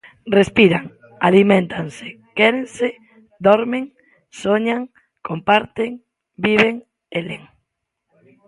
Respiran, 0.37 0.85
aliméntanse, 1.29 2.07
quérense, 2.37 2.87
dormen, 3.47 3.85
soñan, 4.41 4.81
comparten, 5.27 5.91
viven 6.45 6.75
e 7.17 7.19
len. 7.29 7.43